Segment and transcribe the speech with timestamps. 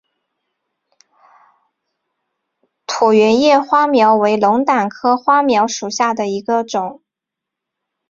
[2.87, 7.03] 椭圆叶花锚为龙胆科花锚属下的一个种。